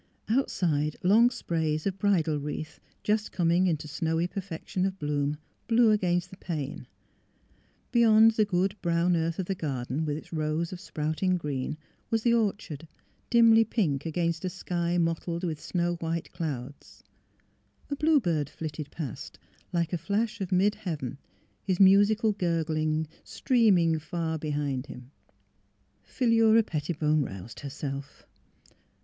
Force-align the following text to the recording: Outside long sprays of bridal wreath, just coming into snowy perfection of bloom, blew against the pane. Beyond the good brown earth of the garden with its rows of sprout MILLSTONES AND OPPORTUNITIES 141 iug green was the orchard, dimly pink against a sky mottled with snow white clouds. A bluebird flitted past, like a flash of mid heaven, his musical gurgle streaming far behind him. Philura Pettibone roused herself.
Outside 0.29 0.95
long 1.03 1.29
sprays 1.29 1.85
of 1.85 1.99
bridal 1.99 2.39
wreath, 2.39 2.79
just 3.03 3.31
coming 3.31 3.67
into 3.67 3.87
snowy 3.87 4.25
perfection 4.25 4.83
of 4.83 4.97
bloom, 4.97 5.37
blew 5.67 5.91
against 5.91 6.31
the 6.31 6.37
pane. 6.37 6.87
Beyond 7.91 8.31
the 8.31 8.43
good 8.45 8.75
brown 8.81 9.15
earth 9.15 9.37
of 9.37 9.45
the 9.45 9.53
garden 9.53 10.03
with 10.03 10.17
its 10.17 10.33
rows 10.33 10.73
of 10.73 10.79
sprout 10.79 11.17
MILLSTONES 11.21 11.21
AND 11.29 11.35
OPPORTUNITIES 11.35 11.77
141 12.09 12.09
iug 12.09 12.09
green 12.09 12.09
was 12.09 12.23
the 12.23 12.33
orchard, 12.33 12.87
dimly 13.29 13.63
pink 13.63 14.05
against 14.07 14.43
a 14.43 14.49
sky 14.49 14.97
mottled 14.97 15.43
with 15.43 15.61
snow 15.61 15.97
white 15.97 16.31
clouds. 16.31 17.03
A 17.91 17.95
bluebird 17.95 18.49
flitted 18.49 18.89
past, 18.89 19.37
like 19.71 19.93
a 19.93 19.99
flash 19.99 20.41
of 20.41 20.51
mid 20.51 20.73
heaven, 20.73 21.19
his 21.61 21.79
musical 21.79 22.31
gurgle 22.31 23.05
streaming 23.23 23.99
far 23.99 24.39
behind 24.39 24.87
him. 24.87 25.11
Philura 26.01 26.63
Pettibone 26.63 27.21
roused 27.21 27.59
herself. 27.59 28.25